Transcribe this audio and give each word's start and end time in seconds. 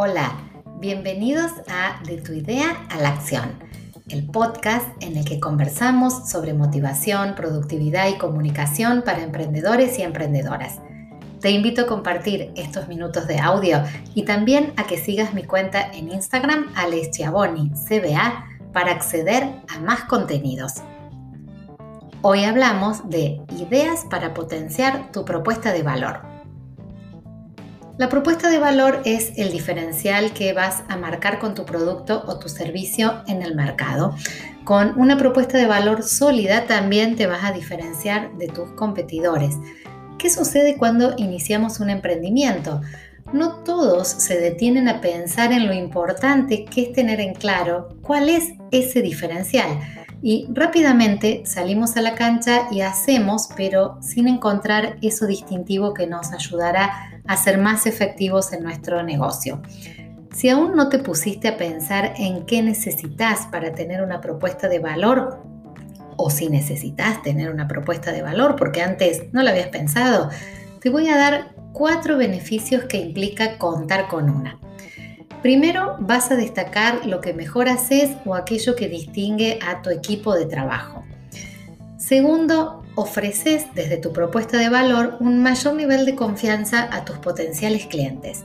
Hola, 0.00 0.32
bienvenidos 0.78 1.50
a 1.68 2.00
De 2.04 2.18
tu 2.18 2.32
idea 2.32 2.86
a 2.88 2.98
la 2.98 3.08
acción, 3.08 3.58
el 4.08 4.24
podcast 4.30 4.86
en 5.00 5.16
el 5.16 5.24
que 5.24 5.40
conversamos 5.40 6.30
sobre 6.30 6.54
motivación, 6.54 7.34
productividad 7.34 8.06
y 8.06 8.16
comunicación 8.16 9.02
para 9.02 9.24
emprendedores 9.24 9.98
y 9.98 10.02
emprendedoras. 10.02 10.78
Te 11.40 11.50
invito 11.50 11.82
a 11.82 11.86
compartir 11.88 12.52
estos 12.54 12.86
minutos 12.86 13.26
de 13.26 13.40
audio 13.40 13.82
y 14.14 14.22
también 14.22 14.72
a 14.76 14.86
que 14.86 14.98
sigas 14.98 15.34
mi 15.34 15.42
cuenta 15.42 15.90
en 15.90 16.12
Instagram 16.12 16.72
Aleschiaboni 16.76 17.70
CBA 17.70 18.46
para 18.72 18.92
acceder 18.92 19.52
a 19.68 19.80
más 19.80 20.04
contenidos. 20.04 20.74
Hoy 22.22 22.44
hablamos 22.44 23.10
de 23.10 23.40
ideas 23.58 24.06
para 24.08 24.32
potenciar 24.32 25.10
tu 25.10 25.24
propuesta 25.24 25.72
de 25.72 25.82
valor. 25.82 26.27
La 27.98 28.08
propuesta 28.08 28.48
de 28.48 28.60
valor 28.60 29.02
es 29.04 29.32
el 29.36 29.50
diferencial 29.50 30.32
que 30.32 30.52
vas 30.52 30.84
a 30.86 30.96
marcar 30.96 31.40
con 31.40 31.56
tu 31.56 31.64
producto 31.64 32.22
o 32.28 32.38
tu 32.38 32.48
servicio 32.48 33.24
en 33.26 33.42
el 33.42 33.56
mercado. 33.56 34.14
Con 34.62 34.96
una 35.00 35.16
propuesta 35.16 35.58
de 35.58 35.66
valor 35.66 36.04
sólida 36.04 36.66
también 36.66 37.16
te 37.16 37.26
vas 37.26 37.42
a 37.42 37.50
diferenciar 37.50 38.32
de 38.38 38.46
tus 38.46 38.70
competidores. 38.70 39.56
¿Qué 40.16 40.30
sucede 40.30 40.76
cuando 40.76 41.14
iniciamos 41.16 41.80
un 41.80 41.90
emprendimiento? 41.90 42.82
No 43.32 43.64
todos 43.64 44.06
se 44.06 44.38
detienen 44.38 44.88
a 44.88 45.00
pensar 45.00 45.50
en 45.50 45.66
lo 45.66 45.74
importante 45.74 46.66
que 46.66 46.82
es 46.82 46.92
tener 46.92 47.18
en 47.18 47.34
claro 47.34 47.88
cuál 48.02 48.28
es 48.28 48.52
ese 48.70 49.02
diferencial 49.02 49.80
y 50.22 50.48
rápidamente 50.50 51.42
salimos 51.44 51.96
a 51.96 52.02
la 52.02 52.14
cancha 52.14 52.68
y 52.70 52.80
hacemos, 52.80 53.48
pero 53.56 53.98
sin 54.02 54.26
encontrar 54.26 54.98
eso 55.00 55.26
distintivo 55.26 55.94
que 55.94 56.06
nos 56.06 56.32
ayudará 56.32 57.17
a 57.28 57.36
ser 57.36 57.58
más 57.58 57.86
efectivos 57.86 58.52
en 58.52 58.64
nuestro 58.64 59.02
negocio. 59.04 59.62
Si 60.32 60.48
aún 60.48 60.74
no 60.74 60.88
te 60.88 60.98
pusiste 60.98 61.46
a 61.48 61.56
pensar 61.56 62.14
en 62.16 62.44
qué 62.46 62.62
necesitas 62.62 63.46
para 63.46 63.72
tener 63.72 64.02
una 64.02 64.20
propuesta 64.20 64.68
de 64.68 64.80
valor, 64.80 65.42
o 66.16 66.30
si 66.30 66.48
necesitas 66.48 67.22
tener 67.22 67.50
una 67.50 67.68
propuesta 67.68 68.10
de 68.10 68.22
valor 68.22 68.56
porque 68.56 68.82
antes 68.82 69.22
no 69.32 69.42
lo 69.42 69.50
habías 69.50 69.68
pensado, 69.68 70.30
te 70.80 70.90
voy 70.90 71.08
a 71.08 71.16
dar 71.16 71.54
cuatro 71.72 72.16
beneficios 72.16 72.84
que 72.84 72.96
implica 72.96 73.56
contar 73.56 74.08
con 74.08 74.28
una. 74.28 74.58
Primero 75.42 75.96
vas 76.00 76.32
a 76.32 76.36
destacar 76.36 77.06
lo 77.06 77.20
que 77.20 77.32
mejor 77.32 77.68
haces 77.68 78.16
o 78.24 78.34
aquello 78.34 78.74
que 78.74 78.88
distingue 78.88 79.60
a 79.64 79.82
tu 79.82 79.90
equipo 79.90 80.34
de 80.34 80.46
trabajo. 80.46 81.04
Segundo, 81.96 82.77
ofreces 82.98 83.66
desde 83.76 83.96
tu 83.96 84.12
propuesta 84.12 84.58
de 84.58 84.68
valor 84.68 85.18
un 85.20 85.40
mayor 85.40 85.74
nivel 85.74 86.04
de 86.04 86.16
confianza 86.16 86.88
a 86.92 87.04
tus 87.04 87.18
potenciales 87.18 87.86
clientes. 87.86 88.44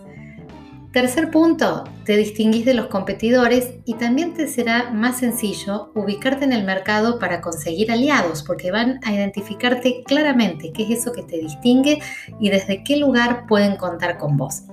Tercer 0.91 1.31
punto, 1.31 1.85
te 2.05 2.15
distinguís 2.15 2.63
de 2.63 2.75
los 2.75 2.85
competidores 2.85 3.71
y 3.83 3.95
también 3.95 4.35
te 4.35 4.47
será 4.47 4.91
más 4.91 5.17
sencillo 5.17 5.91
ubicarte 5.95 6.45
en 6.45 6.53
el 6.53 6.65
mercado 6.65 7.17
para 7.17 7.41
conseguir 7.41 7.91
aliados 7.91 8.43
porque 8.43 8.69
van 8.69 8.99
a 9.03 9.11
identificarte 9.11 10.03
claramente 10.05 10.71
qué 10.71 10.83
es 10.83 10.99
eso 10.99 11.11
que 11.11 11.23
te 11.23 11.39
distingue 11.39 11.99
y 12.39 12.49
desde 12.51 12.83
qué 12.83 12.97
lugar 12.97 13.47
pueden 13.47 13.75
contar 13.75 14.19
con 14.19 14.37
vos. 14.37 14.65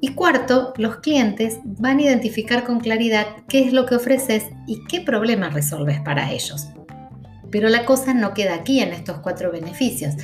Y 0.00 0.10
cuarto, 0.10 0.72
los 0.76 0.98
clientes 0.98 1.58
van 1.64 1.98
a 1.98 2.02
identificar 2.02 2.62
con 2.62 2.78
claridad 2.78 3.26
qué 3.48 3.64
es 3.64 3.72
lo 3.72 3.86
que 3.86 3.96
ofreces 3.96 4.44
y 4.68 4.84
qué 4.84 5.00
problemas 5.00 5.52
resolves 5.52 6.00
para 6.00 6.30
ellos. 6.30 6.68
Pero 7.50 7.68
la 7.68 7.84
cosa 7.84 8.14
no 8.14 8.34
queda 8.34 8.54
aquí 8.54 8.80
en 8.80 8.92
estos 8.92 9.18
cuatro 9.18 9.50
beneficios. 9.50 10.14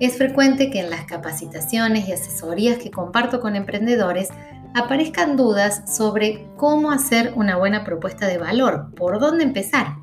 Es 0.00 0.16
frecuente 0.16 0.70
que 0.70 0.80
en 0.80 0.90
las 0.90 1.04
capacitaciones 1.04 2.08
y 2.08 2.12
asesorías 2.12 2.78
que 2.78 2.90
comparto 2.90 3.40
con 3.40 3.56
emprendedores 3.56 4.30
aparezcan 4.74 5.36
dudas 5.36 5.82
sobre 5.86 6.46
cómo 6.56 6.90
hacer 6.90 7.32
una 7.36 7.56
buena 7.56 7.84
propuesta 7.84 8.26
de 8.26 8.38
valor, 8.38 8.94
por 8.94 9.20
dónde 9.20 9.44
empezar. 9.44 9.96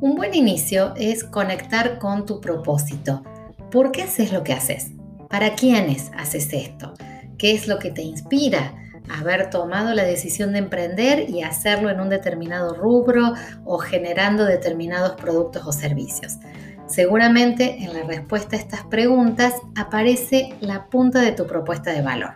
Un 0.00 0.16
buen 0.16 0.34
inicio 0.34 0.94
es 0.96 1.24
conectar 1.24 1.98
con 1.98 2.26
tu 2.26 2.40
propósito. 2.40 3.22
¿Por 3.70 3.92
qué 3.92 4.02
haces 4.02 4.32
lo 4.32 4.44
que 4.44 4.52
haces? 4.52 4.92
¿Para 5.28 5.54
quiénes 5.54 6.10
haces 6.16 6.52
esto? 6.52 6.94
qué 7.40 7.52
es 7.52 7.66
lo 7.66 7.78
que 7.78 7.90
te 7.90 8.02
inspira 8.02 8.74
haber 9.08 9.50
tomado 9.50 9.94
la 9.94 10.04
decisión 10.04 10.52
de 10.52 10.58
emprender 10.58 11.28
y 11.30 11.42
hacerlo 11.42 11.90
en 11.90 12.00
un 12.00 12.08
determinado 12.08 12.74
rubro 12.74 13.34
o 13.64 13.78
generando 13.78 14.44
determinados 14.44 15.12
productos 15.12 15.66
o 15.66 15.72
servicios. 15.72 16.38
Seguramente 16.86 17.84
en 17.84 17.94
la 17.94 18.02
respuesta 18.02 18.56
a 18.56 18.58
estas 18.58 18.84
preguntas 18.84 19.54
aparece 19.76 20.54
la 20.60 20.86
punta 20.86 21.20
de 21.20 21.32
tu 21.32 21.46
propuesta 21.46 21.92
de 21.92 22.02
valor. 22.02 22.34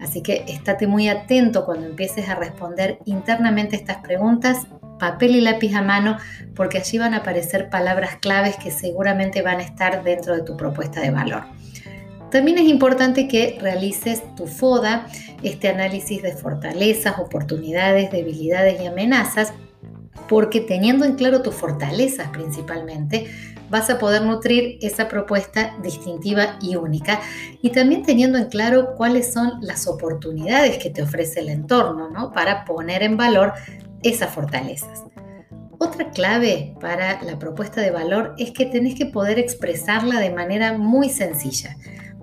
Así 0.00 0.22
que 0.22 0.44
estate 0.48 0.86
muy 0.86 1.08
atento 1.08 1.64
cuando 1.64 1.86
empieces 1.86 2.28
a 2.28 2.34
responder 2.34 2.98
internamente 3.04 3.76
estas 3.76 3.98
preguntas, 3.98 4.66
papel 4.98 5.36
y 5.36 5.40
lápiz 5.40 5.74
a 5.74 5.82
mano, 5.82 6.16
porque 6.56 6.78
allí 6.78 6.98
van 6.98 7.14
a 7.14 7.18
aparecer 7.18 7.70
palabras 7.70 8.16
claves 8.16 8.56
que 8.56 8.70
seguramente 8.70 9.42
van 9.42 9.58
a 9.58 9.62
estar 9.62 10.02
dentro 10.02 10.34
de 10.34 10.42
tu 10.42 10.56
propuesta 10.56 11.00
de 11.00 11.10
valor. 11.10 11.44
También 12.32 12.56
es 12.56 12.66
importante 12.66 13.28
que 13.28 13.58
realices 13.60 14.22
tu 14.36 14.46
FODA, 14.46 15.06
este 15.42 15.68
análisis 15.68 16.22
de 16.22 16.32
fortalezas, 16.32 17.18
oportunidades, 17.18 18.10
debilidades 18.10 18.80
y 18.80 18.86
amenazas, 18.86 19.52
porque 20.30 20.62
teniendo 20.62 21.04
en 21.04 21.16
claro 21.16 21.42
tus 21.42 21.54
fortalezas 21.54 22.30
principalmente, 22.30 23.26
vas 23.68 23.90
a 23.90 23.98
poder 23.98 24.22
nutrir 24.22 24.78
esa 24.80 25.08
propuesta 25.08 25.76
distintiva 25.82 26.58
y 26.62 26.76
única 26.76 27.20
y 27.60 27.68
también 27.68 28.02
teniendo 28.02 28.38
en 28.38 28.46
claro 28.46 28.94
cuáles 28.96 29.30
son 29.30 29.58
las 29.60 29.86
oportunidades 29.86 30.78
que 30.78 30.88
te 30.88 31.02
ofrece 31.02 31.40
el 31.40 31.50
entorno 31.50 32.08
¿no? 32.08 32.32
para 32.32 32.64
poner 32.64 33.02
en 33.02 33.18
valor 33.18 33.52
esas 34.02 34.30
fortalezas. 34.30 35.04
Otra 35.78 36.10
clave 36.10 36.74
para 36.80 37.22
la 37.24 37.38
propuesta 37.38 37.82
de 37.82 37.90
valor 37.90 38.34
es 38.38 38.52
que 38.52 38.64
tenés 38.64 38.94
que 38.94 39.04
poder 39.04 39.38
expresarla 39.38 40.18
de 40.18 40.30
manera 40.30 40.78
muy 40.78 41.10
sencilla 41.10 41.76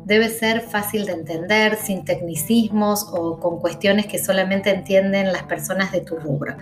debe 0.09 0.29
ser 0.29 0.61
fácil 0.61 1.05
de 1.05 1.11
entender, 1.11 1.77
sin 1.77 2.03
tecnicismos 2.03 3.05
o 3.11 3.39
con 3.39 3.59
cuestiones 3.59 4.07
que 4.07 4.17
solamente 4.17 4.71
entienden 4.71 5.31
las 5.31 5.43
personas 5.43 5.91
de 5.91 6.01
tu 6.01 6.15
rubro. 6.15 6.57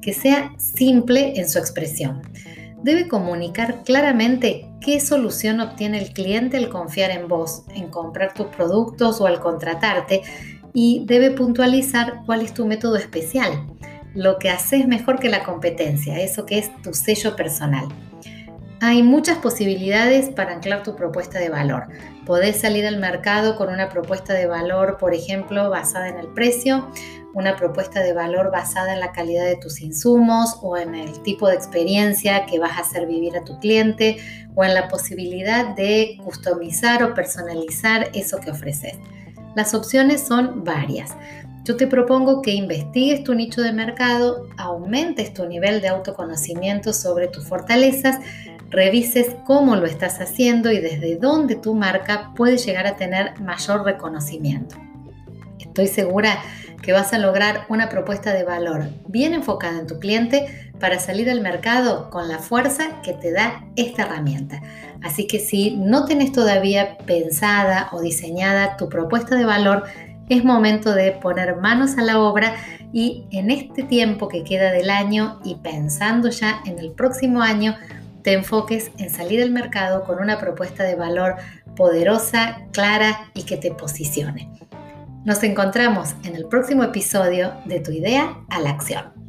Que 0.00 0.14
sea 0.14 0.52
simple 0.56 1.32
en 1.34 1.48
su 1.48 1.58
expresión. 1.58 2.22
Debe 2.80 3.08
comunicar 3.08 3.82
claramente 3.82 4.68
qué 4.80 5.00
solución 5.00 5.58
obtiene 5.58 5.98
el 5.98 6.12
cliente 6.12 6.56
al 6.56 6.68
confiar 6.68 7.10
en 7.10 7.26
vos, 7.26 7.64
en 7.74 7.88
comprar 7.88 8.34
tus 8.34 8.46
productos 8.46 9.20
o 9.20 9.26
al 9.26 9.40
contratarte 9.40 10.22
y 10.72 11.02
debe 11.04 11.32
puntualizar 11.32 12.22
cuál 12.24 12.42
es 12.42 12.54
tu 12.54 12.66
método 12.66 12.94
especial, 12.94 13.66
lo 14.14 14.38
que 14.38 14.48
haces 14.48 14.86
mejor 14.86 15.18
que 15.18 15.28
la 15.28 15.42
competencia, 15.42 16.20
eso 16.20 16.46
que 16.46 16.58
es 16.58 16.70
tu 16.82 16.94
sello 16.94 17.34
personal. 17.34 17.88
Hay 18.84 19.04
muchas 19.04 19.38
posibilidades 19.38 20.30
para 20.30 20.54
anclar 20.54 20.82
tu 20.82 20.96
propuesta 20.96 21.38
de 21.38 21.48
valor. 21.48 21.84
Podés 22.26 22.56
salir 22.56 22.84
al 22.84 22.98
mercado 22.98 23.54
con 23.54 23.68
una 23.68 23.88
propuesta 23.88 24.34
de 24.34 24.48
valor, 24.48 24.96
por 24.98 25.14
ejemplo, 25.14 25.70
basada 25.70 26.08
en 26.08 26.18
el 26.18 26.26
precio, 26.26 26.90
una 27.32 27.54
propuesta 27.54 28.00
de 28.00 28.12
valor 28.12 28.50
basada 28.50 28.92
en 28.92 28.98
la 28.98 29.12
calidad 29.12 29.44
de 29.44 29.54
tus 29.54 29.80
insumos 29.82 30.58
o 30.62 30.76
en 30.76 30.96
el 30.96 31.22
tipo 31.22 31.46
de 31.46 31.54
experiencia 31.54 32.44
que 32.46 32.58
vas 32.58 32.72
a 32.72 32.80
hacer 32.80 33.06
vivir 33.06 33.36
a 33.36 33.44
tu 33.44 33.56
cliente 33.60 34.16
o 34.56 34.64
en 34.64 34.74
la 34.74 34.88
posibilidad 34.88 35.76
de 35.76 36.18
customizar 36.24 37.04
o 37.04 37.14
personalizar 37.14 38.10
eso 38.14 38.40
que 38.40 38.50
ofreces. 38.50 38.94
Las 39.54 39.74
opciones 39.74 40.22
son 40.22 40.64
varias. 40.64 41.14
Yo 41.64 41.76
te 41.76 41.86
propongo 41.86 42.42
que 42.42 42.50
investigues 42.50 43.22
tu 43.22 43.36
nicho 43.36 43.62
de 43.62 43.72
mercado, 43.72 44.48
aumentes 44.56 45.32
tu 45.32 45.46
nivel 45.46 45.80
de 45.80 45.86
autoconocimiento 45.86 46.92
sobre 46.92 47.28
tus 47.28 47.46
fortalezas, 47.46 48.18
revises 48.72 49.36
cómo 49.44 49.76
lo 49.76 49.86
estás 49.86 50.20
haciendo 50.20 50.72
y 50.72 50.78
desde 50.78 51.16
dónde 51.16 51.54
tu 51.54 51.74
marca 51.74 52.32
puede 52.34 52.56
llegar 52.56 52.86
a 52.86 52.96
tener 52.96 53.38
mayor 53.40 53.84
reconocimiento. 53.84 54.76
Estoy 55.60 55.86
segura 55.86 56.38
que 56.82 56.92
vas 56.92 57.12
a 57.12 57.18
lograr 57.18 57.66
una 57.68 57.88
propuesta 57.88 58.32
de 58.32 58.44
valor 58.44 58.88
bien 59.06 59.34
enfocada 59.34 59.78
en 59.78 59.86
tu 59.86 60.00
cliente 60.00 60.72
para 60.80 60.98
salir 60.98 61.30
al 61.30 61.40
mercado 61.40 62.10
con 62.10 62.28
la 62.28 62.38
fuerza 62.38 63.00
que 63.02 63.12
te 63.12 63.30
da 63.30 63.64
esta 63.76 64.02
herramienta. 64.02 64.60
Así 65.02 65.26
que 65.26 65.38
si 65.38 65.76
no 65.76 66.04
tienes 66.06 66.32
todavía 66.32 66.98
pensada 67.06 67.88
o 67.92 68.00
diseñada 68.00 68.76
tu 68.76 68.88
propuesta 68.88 69.36
de 69.36 69.44
valor, 69.44 69.84
es 70.28 70.44
momento 70.44 70.94
de 70.94 71.12
poner 71.12 71.56
manos 71.56 71.98
a 71.98 72.02
la 72.02 72.20
obra 72.20 72.56
y 72.92 73.26
en 73.30 73.50
este 73.50 73.82
tiempo 73.82 74.28
que 74.28 74.44
queda 74.44 74.72
del 74.72 74.90
año 74.90 75.40
y 75.44 75.56
pensando 75.56 76.30
ya 76.30 76.62
en 76.66 76.78
el 76.78 76.90
próximo 76.92 77.42
año, 77.42 77.76
te 78.22 78.32
enfoques 78.32 78.90
en 78.98 79.10
salir 79.10 79.42
al 79.42 79.50
mercado 79.50 80.04
con 80.04 80.18
una 80.18 80.38
propuesta 80.38 80.84
de 80.84 80.94
valor 80.94 81.36
poderosa, 81.76 82.66
clara 82.72 83.30
y 83.34 83.44
que 83.44 83.56
te 83.56 83.72
posicione. 83.72 84.50
Nos 85.24 85.42
encontramos 85.42 86.14
en 86.24 86.34
el 86.34 86.46
próximo 86.46 86.82
episodio 86.82 87.52
de 87.64 87.80
Tu 87.80 87.92
idea 87.92 88.38
a 88.48 88.60
la 88.60 88.70
acción. 88.70 89.21